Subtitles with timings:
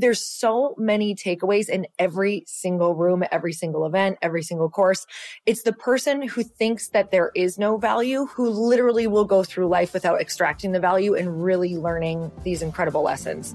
[0.00, 5.06] there's so many takeaways in every single room, every single event, every single course.
[5.46, 9.68] It's the person who thinks that there is no value who literally will go through
[9.68, 13.54] life without extracting the value and really learning these incredible lessons.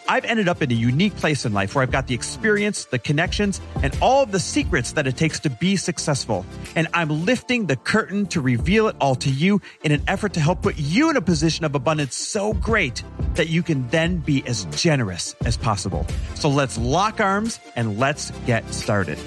[0.11, 2.99] I've ended up in a unique place in life where I've got the experience, the
[2.99, 6.45] connections, and all of the secrets that it takes to be successful.
[6.75, 10.41] And I'm lifting the curtain to reveal it all to you in an effort to
[10.41, 14.45] help put you in a position of abundance so great that you can then be
[14.45, 16.05] as generous as possible.
[16.35, 19.17] So let's lock arms and let's get started.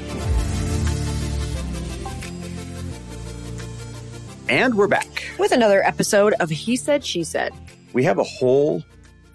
[4.50, 5.30] And we're back.
[5.38, 7.54] With another episode of He Said, She Said.
[7.94, 8.84] We have a whole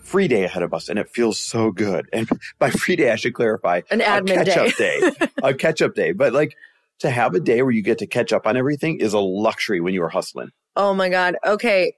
[0.10, 2.10] free day ahead of us and it feels so good.
[2.12, 2.28] And
[2.60, 5.12] by free day, I should clarify an admin a catch up day,
[5.44, 6.12] a catch up day.
[6.12, 6.56] But like
[7.00, 9.80] to have a day where you get to catch up on everything is a luxury
[9.80, 10.50] when you are hustling.
[10.76, 11.36] Oh my God.
[11.46, 11.94] Okay.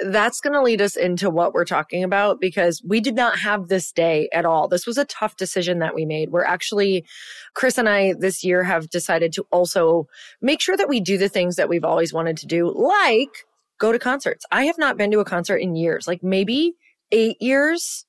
[0.00, 3.68] That's going to lead us into what we're talking about because we did not have
[3.68, 4.66] this day at all.
[4.66, 6.32] This was a tough decision that we made.
[6.32, 7.04] We're actually,
[7.54, 10.08] Chris and I this year have decided to also
[10.42, 13.46] make sure that we do the things that we've always wanted to do, like
[13.78, 14.44] go to concerts.
[14.50, 16.74] I have not been to a concert in years, like maybe
[17.14, 18.04] eight years.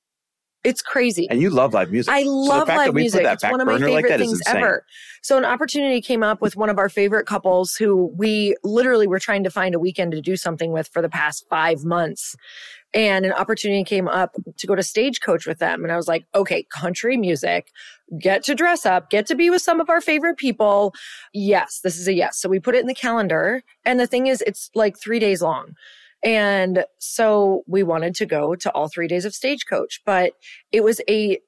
[0.66, 1.30] It's crazy.
[1.30, 2.12] And you love live music.
[2.12, 3.24] I love so live music.
[3.24, 4.84] It's one of my favorite like things ever.
[5.22, 9.20] So an opportunity came up with one of our favorite couples who we literally were
[9.20, 12.36] trying to find a weekend to do something with for the past five months.
[12.96, 15.84] And an opportunity came up to go to stagecoach with them.
[15.84, 17.68] And I was like, okay, country music,
[18.20, 20.96] get to dress up, get to be with some of our favorite people.
[21.32, 22.40] Yes, this is a yes.
[22.40, 23.62] So we put it in the calendar.
[23.84, 25.76] And the thing is, it's like three days long.
[26.26, 30.34] And so we wanted to go to all three days of stagecoach, but
[30.72, 31.40] it was a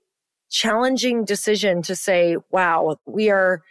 [0.51, 3.63] challenging decision to say, wow, we are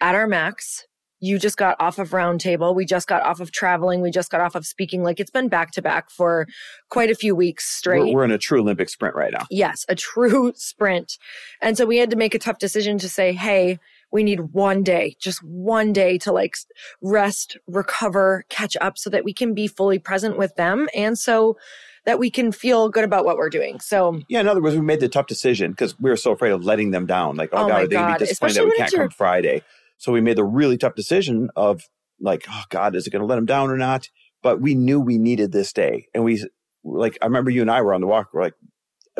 [0.00, 0.84] at our max.
[1.20, 2.74] You just got off of roundtable.
[2.74, 4.00] We just got off of traveling.
[4.00, 5.02] We just got off of speaking.
[5.02, 6.46] Like it's been back to back for
[6.90, 8.06] quite a few weeks straight.
[8.06, 9.46] We're, we're in a true Olympic sprint right now.
[9.50, 11.18] Yes, a true sprint.
[11.62, 13.78] And so we had to make a tough decision to say, Hey,
[14.10, 16.56] we need one day, just one day to like
[17.02, 20.88] rest, recover, catch up so that we can be fully present with them.
[20.94, 21.56] And so
[22.04, 23.80] that we can feel good about what we're doing.
[23.80, 26.52] So yeah, in other words, we made the tough decision because we were so afraid
[26.52, 27.36] of letting them down.
[27.36, 29.62] Like, oh, oh God, they'd be disappointed Especially that we can't come Friday.
[29.98, 31.86] So we made the really tough decision of
[32.18, 34.08] like, oh God, is it going to let them down or not?
[34.42, 36.42] But we knew we needed this day, and we
[36.84, 38.30] like I remember you and I were on the walk.
[38.32, 38.54] We're like,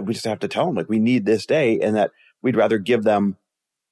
[0.00, 2.78] we just have to tell them like we need this day, and that we'd rather
[2.78, 3.36] give them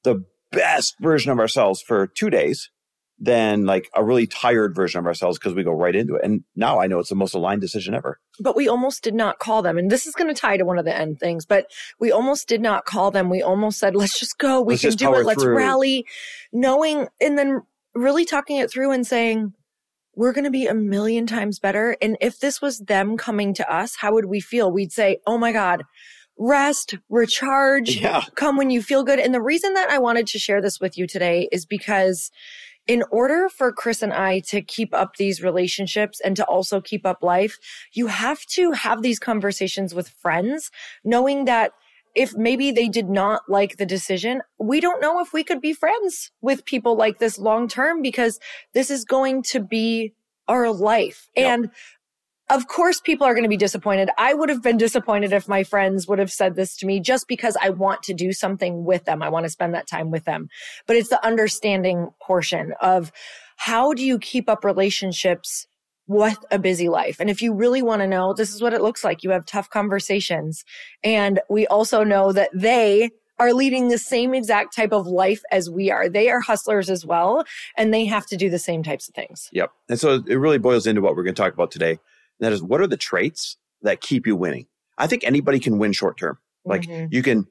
[0.05, 2.71] the best version of ourselves for two days
[3.19, 6.25] than like a really tired version of ourselves because we go right into it.
[6.25, 8.21] And now I know it's the most aligned decision ever.
[8.41, 9.79] But we almost did not call them.
[9.79, 11.67] And this is going to tie to one of the end things, but
[11.99, 13.31] we almost did not call them.
[13.31, 14.61] We almost said, let's just go.
[14.61, 15.25] We let's can do it.
[15.25, 15.57] Let's through.
[15.57, 16.07] rally
[16.53, 17.63] knowing and then
[17.95, 19.55] really talking it through and saying,
[20.15, 21.97] we're going to be a million times better.
[22.03, 24.73] And if this was them coming to us, how would we feel?
[24.73, 25.85] We'd say, Oh my God,
[26.39, 28.23] rest, recharge, yeah.
[28.35, 29.19] come when you feel good.
[29.19, 32.31] And the reason that I wanted to share this with you today is because
[32.87, 37.05] in order for Chris and I to keep up these relationships and to also keep
[37.05, 37.59] up life,
[37.93, 40.71] you have to have these conversations with friends,
[41.05, 41.73] knowing that
[42.15, 45.75] if maybe they did not like the decision, we don't know if we could be
[45.75, 48.39] friends with people like this long term because
[48.73, 50.15] this is going to be
[50.49, 51.29] our life.
[51.37, 51.47] Yep.
[51.47, 51.71] And
[52.49, 54.09] of course, people are going to be disappointed.
[54.19, 57.27] I would have been disappointed if my friends would have said this to me just
[57.27, 59.23] because I want to do something with them.
[59.23, 60.49] I want to spend that time with them.
[60.87, 63.11] But it's the understanding portion of
[63.57, 65.67] how do you keep up relationships
[66.07, 67.19] with a busy life?
[67.19, 69.25] And if you really want to know, this is what it looks like.
[69.25, 70.65] You have tough conversations.
[71.03, 75.69] And we also know that they are leading the same exact type of life as
[75.69, 76.09] we are.
[76.09, 77.45] They are hustlers as well,
[77.77, 79.51] and they have to do the same types of things.
[79.53, 79.73] Yep.
[79.89, 81.99] And so it really boils into what we're going to talk about today
[82.41, 84.67] that is, what are the traits that keep you winning?
[84.99, 86.39] I think anybody can win short term.
[86.65, 87.13] Like mm-hmm.
[87.13, 87.47] you can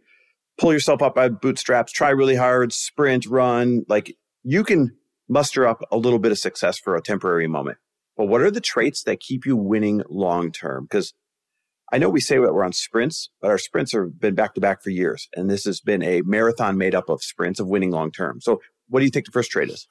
[0.57, 3.85] pull yourself up by bootstraps, try really hard, sprint, run.
[3.87, 4.95] Like you can
[5.27, 7.77] muster up a little bit of success for a temporary moment.
[8.17, 10.85] But what are the traits that keep you winning long term?
[10.85, 11.13] Because
[11.91, 14.61] I know we say that we're on sprints, but our sprints have been back to
[14.61, 15.27] back for years.
[15.35, 18.41] And this has been a marathon made up of sprints of winning long term.
[18.41, 19.87] So what do you think the first trait is?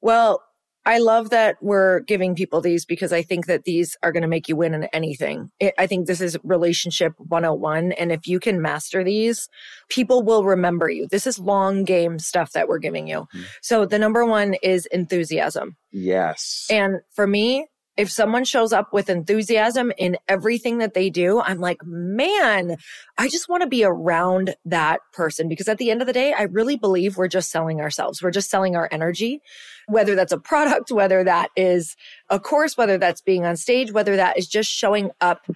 [0.00, 0.42] Well,
[0.86, 4.28] I love that we're giving people these because I think that these are going to
[4.28, 5.50] make you win in anything.
[5.58, 7.92] It, I think this is relationship 101.
[7.92, 9.48] And if you can master these,
[9.88, 11.06] people will remember you.
[11.10, 13.20] This is long game stuff that we're giving you.
[13.20, 13.42] Mm-hmm.
[13.62, 15.76] So the number one is enthusiasm.
[15.90, 16.66] Yes.
[16.70, 17.66] And for me,
[17.96, 22.76] if someone shows up with enthusiasm in everything that they do, I'm like, man,
[23.18, 26.32] I just want to be around that person because at the end of the day,
[26.32, 28.22] I really believe we're just selling ourselves.
[28.22, 29.40] We're just selling our energy,
[29.86, 31.96] whether that's a product, whether that is
[32.30, 35.46] a course, whether that's being on stage, whether that is just showing up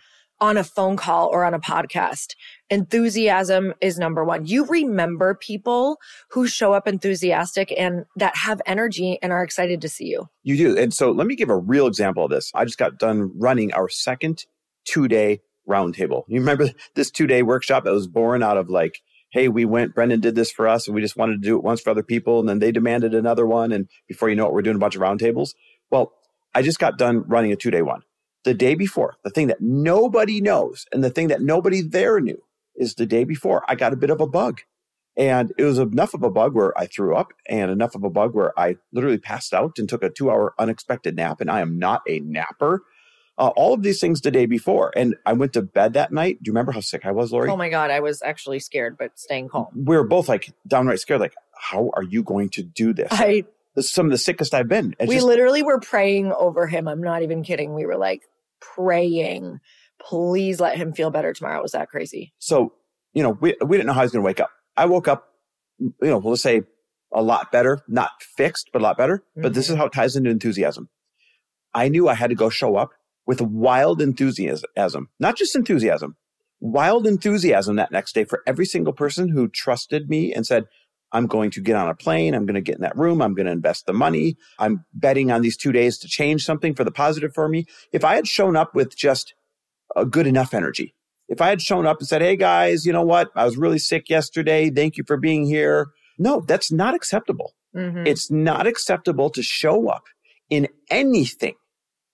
[0.41, 2.35] on a phone call or on a podcast.
[2.71, 4.45] Enthusiasm is number one.
[4.45, 5.99] You remember people
[6.31, 10.29] who show up enthusiastic and that have energy and are excited to see you.
[10.43, 10.77] You do.
[10.77, 12.51] And so let me give a real example of this.
[12.55, 14.45] I just got done running our second
[14.85, 16.25] two day roundtable.
[16.29, 19.01] You remember this two day workshop that was born out of like,
[19.31, 21.65] hey, we went, Brendon did this for us and we just wanted to do it
[21.65, 22.41] once for other people.
[22.41, 23.73] And then they demanded another one.
[23.73, 25.55] And before you know it, we're doing a bunch of roundtables.
[25.91, 26.13] Well,
[26.55, 28.03] I just got done running a two day one
[28.45, 32.41] the day before, the thing that nobody knows and the thing that nobody there knew
[32.79, 34.63] is the day before I got a bit of a bug.
[35.17, 38.11] And it was enough of a bug where I threw up and enough of a
[38.11, 41.41] bug where I literally passed out and took a two hour unexpected nap.
[41.41, 42.83] And I am not a napper.
[43.37, 44.93] Uh, all of these things the day before.
[44.97, 46.39] And I went to bed that night.
[46.43, 47.51] Do you remember how sick I was, Lori?
[47.51, 47.91] Oh my God.
[47.91, 49.69] I was actually scared, but staying calm.
[49.75, 51.21] We were both like downright scared.
[51.21, 53.09] Like, how are you going to do this?
[53.11, 54.95] I, this is some of the sickest I've been.
[54.99, 56.89] It's we just, literally were praying over him.
[56.89, 57.75] I'm not even kidding.
[57.75, 58.23] We were like,
[58.61, 59.61] praying,
[60.01, 61.63] please let him feel better tomorrow.
[61.63, 62.33] Was that crazy?
[62.39, 62.73] So,
[63.13, 64.51] you know, we, we didn't know how he was going to wake up.
[64.77, 65.29] I woke up,
[65.79, 66.63] you know, we'll say
[67.13, 69.19] a lot better, not fixed, but a lot better.
[69.19, 69.43] Mm-hmm.
[69.43, 69.81] But this is mm-hmm.
[69.81, 70.89] how it ties into enthusiasm.
[71.75, 72.91] I knew I had to go show up
[73.27, 76.17] with wild enthusiasm, not just enthusiasm,
[76.61, 80.65] wild enthusiasm that next day for every single person who trusted me and said,
[81.13, 82.35] I'm going to get on a plane.
[82.35, 83.23] I'm going to get in that room.
[83.23, 84.37] I'm going to invest the money.
[84.59, 87.65] I'm betting on these two days to change something for the positive for me.
[87.93, 89.35] If I had shown up with just
[89.97, 90.95] a good enough energy,
[91.29, 93.31] if I had shown up and said, Hey guys, you know what?
[93.35, 94.71] I was really sick yesterday.
[94.71, 95.89] Thank you for being here.
[96.19, 97.55] No, that's not acceptable.
[97.77, 98.07] Mm-hmm.
[98.07, 100.05] It's not acceptable to show up
[100.51, 101.55] in anything,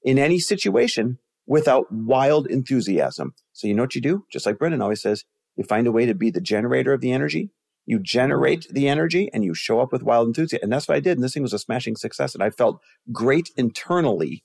[0.02, 3.34] in any situation without wild enthusiasm.
[3.52, 4.24] So you know what you do?
[4.30, 5.24] Just like Brendon always says,
[5.56, 7.50] you find a way to be the generator of the energy
[7.86, 10.64] you generate the energy and you show up with wild enthusiasm.
[10.64, 11.16] And that's what I did.
[11.16, 12.34] And this thing was a smashing success.
[12.34, 12.80] And I felt
[13.12, 14.42] great internally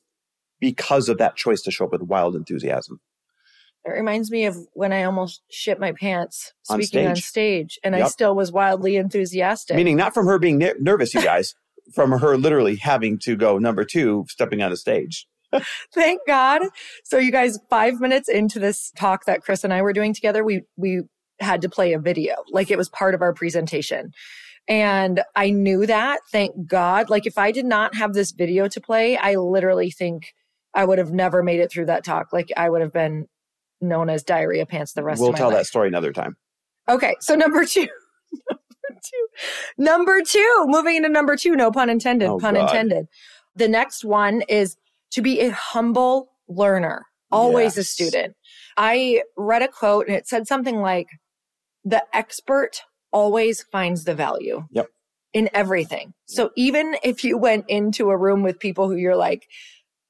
[0.59, 2.99] because of that choice to show up with wild enthusiasm.
[3.85, 7.79] It reminds me of when I almost shit my pants speaking on stage, on stage
[7.83, 8.05] and yep.
[8.05, 9.75] I still was wildly enthusiastic.
[9.75, 11.55] Meaning not from her being ner- nervous, you guys,
[11.93, 15.27] from her literally having to go number two, stepping on a stage.
[15.93, 16.61] Thank God.
[17.03, 20.43] So you guys, five minutes into this talk that Chris and I were doing together,
[20.43, 21.03] we, we
[21.39, 22.35] had to play a video.
[22.51, 24.11] Like it was part of our presentation.
[24.67, 27.09] And I knew that, thank God.
[27.09, 30.35] Like if I did not have this video to play, I literally think
[30.75, 32.31] I would have never made it through that talk.
[32.31, 33.27] Like I would have been
[33.81, 35.41] known as diarrhea pants the rest we'll of my life.
[35.41, 36.37] We'll tell that story another time.
[36.87, 37.15] Okay.
[37.19, 37.87] So number two.
[38.49, 39.27] number two.
[39.77, 40.65] Number two.
[40.67, 41.55] Moving into number two.
[41.55, 42.27] No pun intended.
[42.27, 42.69] Oh, pun God.
[42.69, 43.07] intended.
[43.55, 44.77] The next one is
[45.11, 47.05] to be a humble learner.
[47.31, 47.77] Always yes.
[47.77, 48.35] a student.
[48.75, 51.07] I read a quote and it said something like,
[51.85, 54.65] the expert always finds the value.
[54.71, 54.87] Yep.
[55.33, 56.13] In everything.
[56.25, 59.47] So even if you went into a room with people who you're like,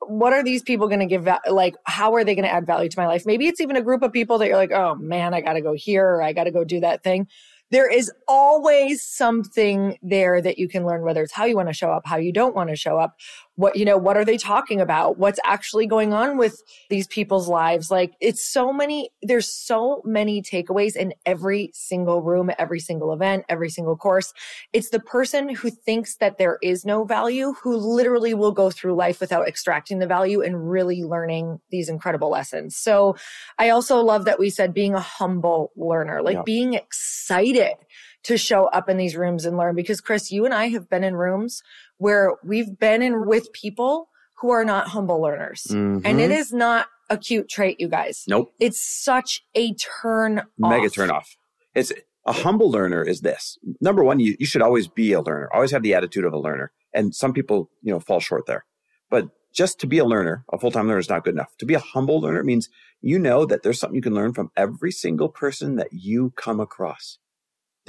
[0.08, 2.90] what are these people going to give like how are they going to add value
[2.90, 3.26] to my life?
[3.26, 5.62] Maybe it's even a group of people that you're like oh man i got to
[5.62, 7.28] go here i got to go do that thing.
[7.72, 11.74] There is always something there that you can learn, whether it's how you want to
[11.74, 13.16] show up, how you don't want to show up,
[13.60, 15.18] what, you know, what are they talking about?
[15.18, 17.92] What's actually going on with these people's lives?
[17.92, 23.44] Like it's so many, there's so many takeaways in every single room, every single event,
[23.50, 24.32] every single course.
[24.72, 28.96] It's the person who thinks that there is no value who literally will go through
[28.96, 32.78] life without extracting the value and really learning these incredible lessons.
[32.78, 33.18] So
[33.58, 36.44] I also love that we said being a humble learner, like yeah.
[36.46, 37.74] being excited
[38.24, 41.04] to show up in these rooms and learn because Chris, you and I have been
[41.04, 41.62] in rooms
[41.98, 44.10] where we've been in with people
[44.40, 45.68] who are not humble learners.
[45.70, 46.06] Mm-hmm.
[46.06, 48.24] And it is not a cute trait, you guys.
[48.28, 48.54] Nope.
[48.60, 50.46] It's such a turn off.
[50.58, 50.94] Mega off.
[50.94, 51.38] turn off.
[51.76, 51.92] It's
[52.26, 53.58] a humble learner is this.
[53.82, 56.40] Number one, you, you should always be a learner, always have the attitude of a
[56.40, 56.72] learner.
[56.94, 58.66] And some people, you know, fall short there.
[59.10, 61.56] But just to be a learner, a full time learner is not good enough.
[61.58, 62.70] To be a humble learner means
[63.02, 66.60] you know that there's something you can learn from every single person that you come
[66.60, 67.18] across.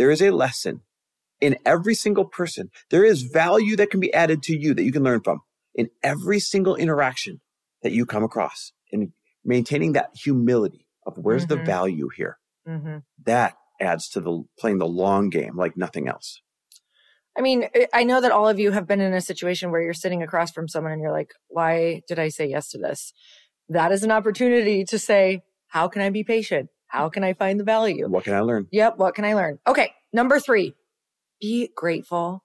[0.01, 0.81] There is a lesson
[1.43, 2.71] in every single person.
[2.89, 5.41] There is value that can be added to you that you can learn from
[5.75, 7.43] in every single interaction
[7.83, 9.13] that you come across and
[9.45, 11.59] maintaining that humility of where's mm-hmm.
[11.59, 12.39] the value here.
[12.67, 13.01] Mm-hmm.
[13.27, 16.41] That adds to the playing the long game like nothing else.
[17.37, 19.93] I mean, I know that all of you have been in a situation where you're
[19.93, 23.13] sitting across from someone and you're like, why did I say yes to this?
[23.69, 26.71] That is an opportunity to say, how can I be patient?
[26.91, 28.09] How can I find the value?
[28.09, 28.67] What can I learn?
[28.73, 28.99] Yep.
[28.99, 29.59] What can I learn?
[29.67, 29.93] Okay.
[30.13, 30.75] Number three,
[31.41, 32.43] be grateful.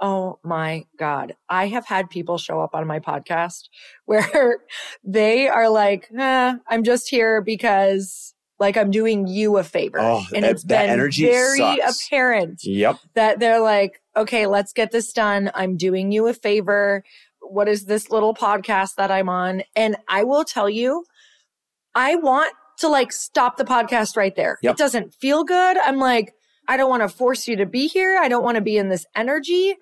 [0.00, 1.36] Oh my God.
[1.48, 3.68] I have had people show up on my podcast
[4.04, 4.58] where
[5.04, 9.98] they are like, eh, I'm just here because like I'm doing you a favor.
[10.00, 12.06] Oh, and it's that been energy very sucks.
[12.06, 12.96] apparent Yep.
[13.14, 15.50] that they're like, okay, let's get this done.
[15.54, 17.04] I'm doing you a favor.
[17.40, 19.62] What is this little podcast that I'm on?
[19.76, 21.04] And I will tell you,
[21.94, 24.58] I want to like stop the podcast right there.
[24.62, 24.72] Yep.
[24.72, 25.76] It doesn't feel good.
[25.78, 26.34] I'm like,
[26.68, 28.18] I don't want to force you to be here.
[28.20, 29.74] I don't want to be in this energy.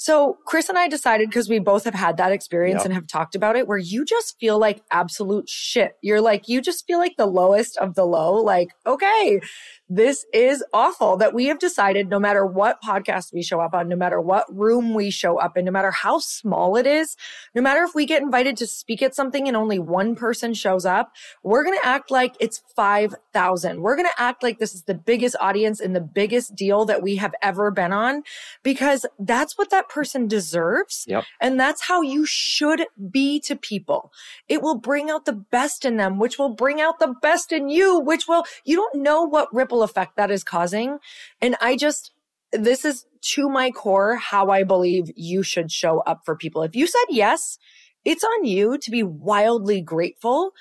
[0.00, 2.84] So Chris and I decided because we both have had that experience Yep.
[2.84, 5.94] and have talked about it where you just feel like absolute shit.
[6.02, 8.34] You're like, you just feel like the lowest of the low.
[8.34, 9.40] Like, okay,
[9.88, 13.88] this is awful that we have decided no matter what podcast we show up on,
[13.88, 17.16] no matter what room we show up in, no matter how small it is,
[17.54, 20.84] no matter if we get invited to speak at something and only one person shows
[20.84, 23.80] up, we're going to act like it's 5,000.
[23.80, 27.02] We're going to act like this is the biggest audience and the biggest deal that
[27.02, 28.22] we have ever been on
[28.62, 31.04] because that's what that person deserves.
[31.08, 31.24] Yep.
[31.40, 34.12] And that's how you should be to people.
[34.48, 37.68] It will bring out the best in them, which will bring out the best in
[37.68, 40.98] you, which will, you don't know what ripple effect that is causing.
[41.40, 42.12] And I just,
[42.52, 46.62] this is to my core how I believe you should show up for people.
[46.62, 47.58] If you said yes,
[48.04, 50.52] it's on you to be wildly grateful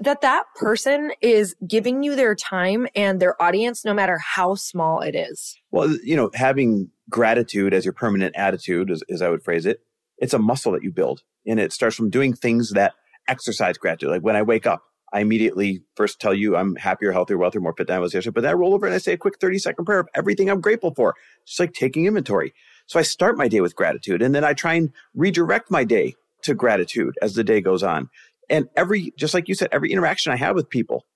[0.00, 5.00] that that person is giving you their time and their audience, no matter how small
[5.00, 5.56] it is.
[5.70, 9.80] Well, you know, having gratitude as your permanent attitude, as, as I would phrase it,
[10.18, 11.22] it's a muscle that you build.
[11.46, 12.92] And it starts from doing things that
[13.26, 14.10] exercise gratitude.
[14.10, 17.74] Like when I wake up, I immediately first tell you I'm happier, healthier, wealthier, more
[17.76, 18.34] fit than I was yesterday.
[18.34, 20.48] But then I roll over and I say a quick 30 second prayer of everything
[20.48, 21.14] I'm grateful for.
[21.42, 22.54] It's like taking inventory.
[22.86, 26.14] So I start my day with gratitude and then I try and redirect my day
[26.42, 28.08] to gratitude as the day goes on.
[28.48, 31.06] And every, just like you said, every interaction I have with people,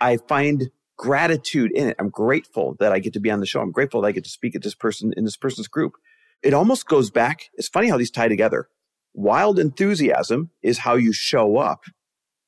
[0.00, 1.96] I find gratitude in it.
[1.98, 3.60] I'm grateful that I get to be on the show.
[3.60, 5.94] I'm grateful that I get to speak at this person in this person's group.
[6.42, 7.50] It almost goes back.
[7.54, 8.68] It's funny how these tie together.
[9.14, 11.84] Wild enthusiasm is how you show up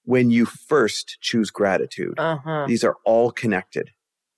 [0.06, 2.14] when you first choose gratitude.
[2.18, 2.64] Uh huh.
[2.66, 3.90] These are all connected.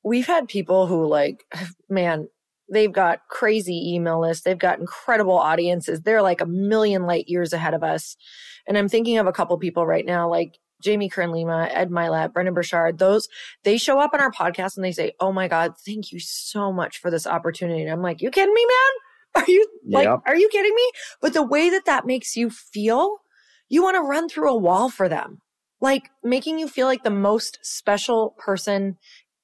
[0.02, 1.44] we've had people who like
[1.88, 2.28] man
[2.70, 7.52] they've got crazy email lists they've got incredible audiences they're like a million light years
[7.54, 8.14] ahead of us
[8.66, 12.32] and i'm thinking of a couple people right now like jamie kern lima ed mylett
[12.34, 13.26] brendon burchard those
[13.64, 16.70] they show up on our podcast and they say oh my god thank you so
[16.70, 18.92] much for this opportunity and i'm like you kidding me man
[19.42, 20.20] are you like Yep.
[20.26, 20.90] are you kidding me
[21.22, 23.16] but the way that that makes you feel
[23.70, 25.40] you want to run through a wall for them
[25.80, 28.96] like making you feel like the most special person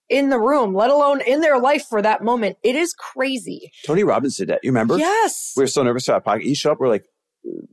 [0.09, 2.59] in the room, let alone in their life for that moment.
[2.63, 3.73] It is crazy.
[3.87, 4.61] Tony Robbins did that.
[4.63, 4.99] You remember?
[4.99, 5.55] Yes.
[5.57, 6.43] We were so nervous about podcast.
[6.43, 6.81] He showed up.
[6.81, 7.05] We're like,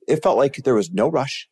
[0.07, 1.49] it felt like there was no rush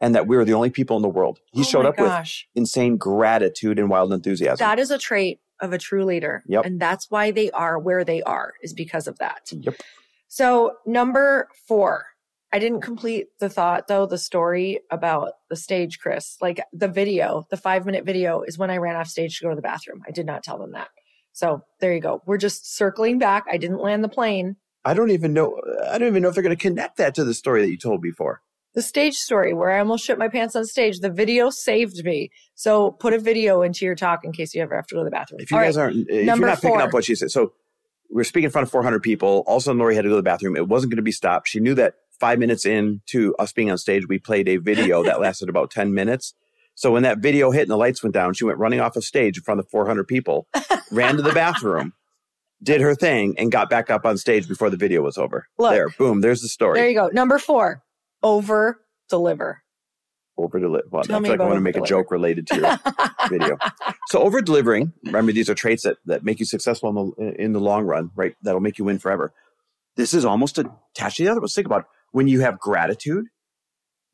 [0.00, 1.40] and that we were the only people in the world.
[1.52, 4.64] He Oh showed up with insane gratitude and wild enthusiasm.
[4.64, 6.42] That is a trait of a true leader.
[6.46, 6.64] Yep.
[6.64, 9.50] And that's why they are where they are is because of that.
[9.52, 9.74] Yep.
[10.28, 12.06] So number four,
[12.52, 12.80] I didn't oh.
[12.80, 17.86] complete the thought though, the story about the stage, Chris, like the video, the five
[17.86, 20.02] minute video is when I ran off stage to go to the bathroom.
[20.06, 20.88] I did not tell them that.
[21.32, 22.22] So there you go.
[22.26, 23.44] We're just circling back.
[23.50, 24.56] I didn't land the plane.
[24.84, 25.60] I don't even know.
[25.88, 27.76] I don't even know if they're going to connect that to the story that you
[27.76, 28.42] told before.
[28.74, 31.00] the stage story where I almost shit my pants on stage.
[31.00, 32.30] The video saved me.
[32.54, 35.04] So put a video into your talk in case you ever have to go to
[35.04, 35.40] the bathroom.
[35.40, 35.84] If you All guys right.
[35.84, 37.52] aren't, if you're Number not picking up what she said, so
[38.10, 39.44] we're speaking in front of 400 people.
[39.46, 40.56] All of a sudden, Lori had to go to the bathroom.
[40.56, 41.48] It wasn't going to be stopped.
[41.48, 45.20] She knew that five minutes into us being on stage, we played a video that
[45.20, 46.34] lasted about 10 minutes.
[46.74, 49.04] So when that video hit and the lights went down, she went running off of
[49.04, 50.46] stage in front of 400 people,
[50.90, 51.94] ran to the bathroom,
[52.62, 55.48] did her thing, and got back up on stage before the video was over.
[55.58, 55.72] Look.
[55.72, 56.78] there, boom, there's the story.
[56.78, 57.08] There you go.
[57.08, 57.82] Number four,
[58.22, 59.62] over deliver.
[60.38, 60.86] over deliver.
[60.90, 62.78] well, I Tell feel me like I want to make a joke related to your
[63.28, 63.58] video.
[64.08, 66.94] So over delivering, remember these are traits that, that make you successful in
[67.26, 68.34] the, in the long run, right?
[68.42, 69.32] That'll make you win forever.
[69.96, 71.40] This is almost attached to the other.
[71.40, 71.86] Let's think about it.
[72.12, 73.26] When you have gratitude,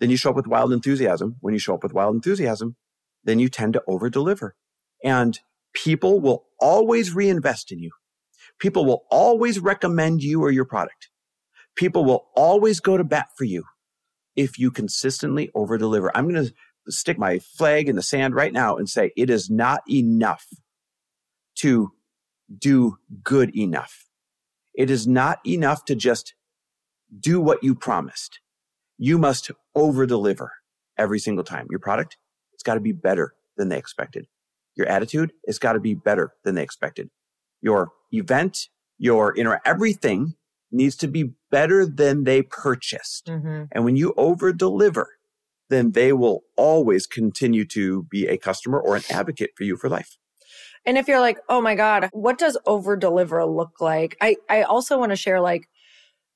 [0.00, 1.36] then you show up with wild enthusiasm.
[1.40, 2.76] When you show up with wild enthusiasm,
[3.24, 4.54] then you tend to over deliver
[5.02, 5.38] and
[5.72, 7.90] people will always reinvest in you.
[8.58, 11.10] People will always recommend you or your product.
[11.76, 13.64] People will always go to bat for you
[14.34, 16.14] if you consistently over deliver.
[16.16, 16.54] I'm going to
[16.88, 20.46] stick my flag in the sand right now and say it is not enough
[21.56, 21.90] to
[22.58, 24.06] do good enough.
[24.74, 26.34] It is not enough to just
[27.18, 28.40] do what you promised.
[28.98, 30.52] You must over deliver
[30.96, 31.66] every single time.
[31.70, 32.16] Your product,
[32.52, 34.26] it's got to be better than they expected.
[34.74, 37.10] Your attitude, it's got to be better than they expected.
[37.62, 38.68] Your event,
[38.98, 40.34] your inter, everything
[40.70, 43.26] needs to be better than they purchased.
[43.26, 43.64] Mm-hmm.
[43.72, 45.08] And when you over deliver,
[45.68, 49.88] then they will always continue to be a customer or an advocate for you for
[49.88, 50.16] life.
[50.84, 54.16] And if you're like, oh my God, what does over deliver look like?
[54.20, 55.68] I, I also want to share like,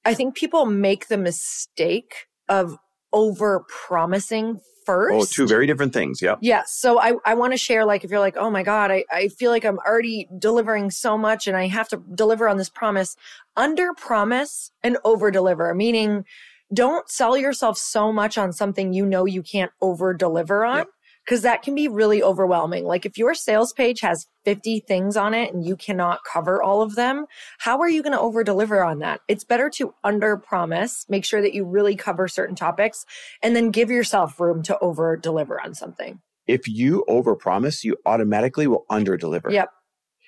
[0.04, 2.78] I think people make the mistake of
[3.12, 5.14] over promising oh, first.
[5.14, 6.23] Oh, two very different things.
[6.23, 6.37] Yeah.
[6.40, 6.62] Yeah.
[6.66, 9.28] So I, I want to share, like, if you're like, oh my God, I, I
[9.28, 13.16] feel like I'm already delivering so much and I have to deliver on this promise,
[13.57, 16.25] under promise and over deliver, meaning
[16.73, 20.78] don't sell yourself so much on something you know you can't over deliver on.
[20.78, 20.88] Yep
[21.24, 22.84] because that can be really overwhelming.
[22.84, 26.82] Like if your sales page has 50 things on it and you cannot cover all
[26.82, 27.26] of them,
[27.58, 29.20] how are you going to over deliver on that?
[29.28, 33.04] It's better to under promise, make sure that you really cover certain topics
[33.42, 36.20] and then give yourself room to over deliver on something.
[36.46, 39.50] If you over promise, you automatically will under deliver.
[39.50, 39.70] Yep.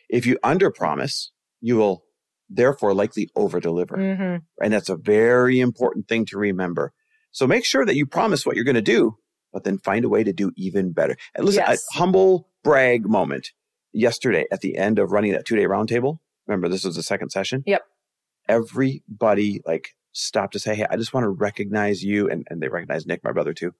[0.08, 2.04] If you under promise, you will
[2.48, 3.96] therefore likely over deliver.
[3.96, 4.64] Mm-hmm.
[4.64, 6.92] And that's a very important thing to remember.
[7.32, 9.16] So make sure that you promise what you're going to do
[9.52, 11.16] but then find a way to do even better.
[11.34, 11.84] And listen, yes.
[11.92, 13.50] a humble brag moment
[13.92, 16.18] yesterday at the end of running that two day roundtable.
[16.46, 17.62] Remember, this was the second session.
[17.66, 17.82] Yep.
[18.48, 22.28] Everybody like stopped to say, Hey, I just want to recognize you.
[22.28, 23.74] And, and they recognize Nick, my brother too,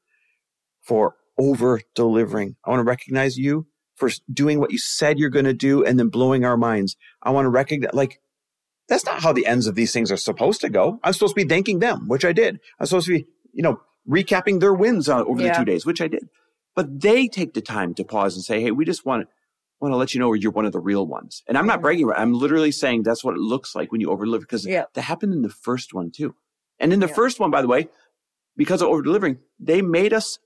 [0.81, 2.57] for over delivering.
[2.65, 5.99] I want to recognize you for doing what you said you're going to do and
[5.99, 6.97] then blowing our minds.
[7.23, 8.21] I want to recognize, like,
[8.89, 10.99] that's not how the ends of these things are supposed to go.
[11.03, 12.59] I'm supposed to be thanking them, which I did.
[12.79, 15.53] I'm supposed to be, you know, recapping their wins uh, over yeah.
[15.53, 16.29] the two days, which I did.
[16.75, 19.29] But they take the time to pause and say, Hey, we just want to,
[19.81, 21.43] want to let you know you're one of the real ones.
[21.47, 22.11] And I'm not bragging.
[22.11, 24.85] I'm literally saying that's what it looks like when you overdeliver because yeah.
[24.95, 26.35] that happened in the first one too.
[26.79, 27.15] And in the yeah.
[27.15, 27.89] first one, by the way,
[28.57, 30.39] because of overdelivering, they made us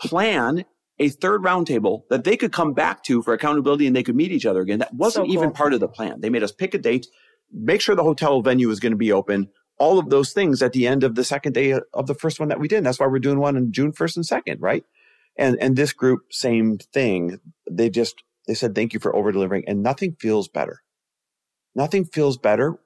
[0.00, 0.64] plan
[0.98, 4.32] a third roundtable that they could come back to for accountability and they could meet
[4.32, 4.78] each other again.
[4.78, 5.34] That wasn't so cool.
[5.34, 6.20] even part of the plan.
[6.20, 7.06] They made us pick a date,
[7.52, 10.72] make sure the hotel venue was going to be open, all of those things at
[10.72, 12.78] the end of the second day of the first one that we did.
[12.78, 14.84] And that's why we're doing one on June 1st and 2nd, right?
[15.36, 17.40] And, and this group, same thing.
[17.68, 20.82] They just, they said, thank you for over delivering and nothing feels better.
[21.74, 22.78] Nothing feels better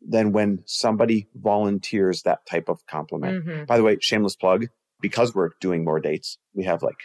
[0.00, 3.44] than when somebody volunteers that type of compliment.
[3.44, 3.64] Mm-hmm.
[3.64, 4.68] By the way, shameless plug,
[5.00, 6.96] because we're doing more dates, we have like,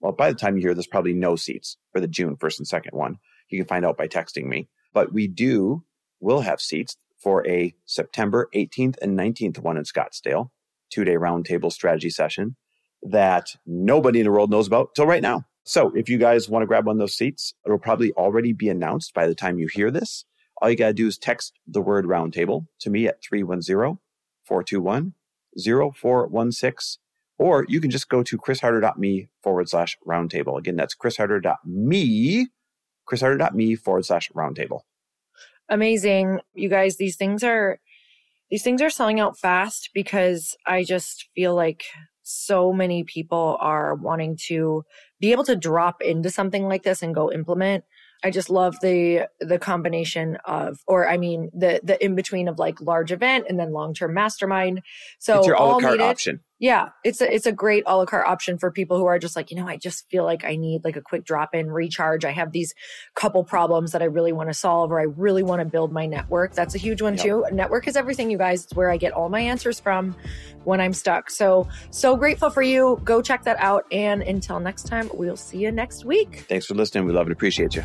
[0.00, 2.84] well, by the time you hear this, probably no seats for the June 1st and
[2.84, 3.18] 2nd one.
[3.48, 5.84] You can find out by texting me, but we do,
[6.20, 10.50] will have seats for a September 18th and 19th one in Scottsdale,
[10.92, 12.54] two day roundtable strategy session
[13.02, 15.44] that nobody in the world knows about till right now.
[15.64, 18.68] So if you guys want to grab one of those seats, it'll probably already be
[18.68, 20.26] announced by the time you hear this.
[20.60, 23.98] All you got to do is text the word roundtable to me at 310
[24.44, 25.14] 421
[25.56, 27.00] 0416.
[27.38, 30.58] Or you can just go to chrisharder.me forward slash roundtable.
[30.58, 32.48] Again, that's chrisharder.me,
[33.08, 34.80] chrisharder.me forward slash roundtable
[35.68, 36.40] amazing.
[36.54, 37.80] You guys, these things are
[38.50, 41.84] these things are selling out fast because I just feel like
[42.22, 44.84] so many people are wanting to
[45.20, 47.84] be able to drop into something like this and go implement.
[48.22, 52.58] I just love the the combination of, or I mean, the the in between of
[52.58, 54.80] like large event and then long term mastermind.
[55.18, 56.40] So it's your all la carte option.
[56.60, 59.34] Yeah, it's a it's a great a la carte option for people who are just
[59.34, 62.24] like, you know, I just feel like I need like a quick drop in recharge.
[62.24, 62.74] I have these
[63.14, 66.06] couple problems that I really want to solve, or I really want to build my
[66.06, 66.54] network.
[66.54, 67.24] That's a huge one yep.
[67.24, 67.44] too.
[67.50, 68.64] Network is everything, you guys.
[68.64, 70.14] It's where I get all my answers from
[70.62, 71.28] when I'm stuck.
[71.28, 73.00] So so grateful for you.
[73.04, 73.84] Go check that out.
[73.90, 76.44] And until next time, we'll see you next week.
[76.48, 77.04] Thanks for listening.
[77.04, 77.84] We love and appreciate you.